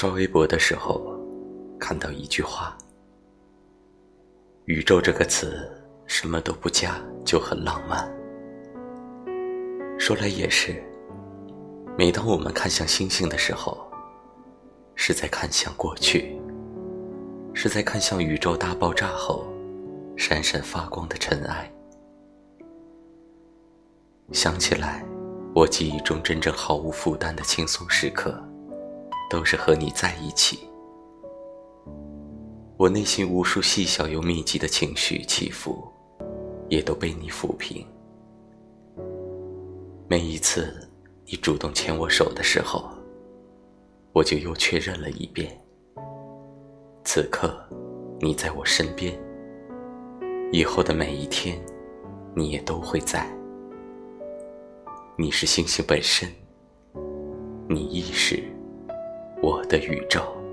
[0.00, 1.12] 刷微博的时候，
[1.76, 2.78] 看到一句话
[4.66, 5.68] ：“宇宙这个词，
[6.06, 8.08] 什么都不加就很浪漫。”
[9.98, 10.80] 说来也是，
[11.98, 13.90] 每当我们看向星星的时候，
[14.94, 16.40] 是在看向过去，
[17.52, 19.52] 是在看向宇宙大爆炸后
[20.16, 21.68] 闪闪发光的尘埃。
[24.30, 25.04] 想起来，
[25.56, 28.40] 我记忆中真正毫无负担的轻松时刻，
[29.28, 30.60] 都是和你在一起。
[32.76, 35.86] 我内心无数细小又密集的情绪起伏，
[36.68, 37.84] 也都被你抚平。
[40.08, 40.88] 每一次
[41.26, 42.88] 你主动牵我手的时候，
[44.12, 45.50] 我就又确认了一遍：
[47.04, 47.54] 此刻
[48.20, 49.12] 你在我身边，
[50.52, 51.60] 以后的每一天
[52.34, 53.28] 你也都会在。
[55.16, 56.32] 你是星星本身，
[57.68, 58.40] 你亦是
[59.40, 60.47] 我的宇宙。